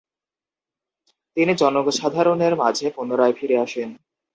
[1.37, 3.89] তিনি জনসাধারণের মাঝে পুনরায় ফিরে আসেন।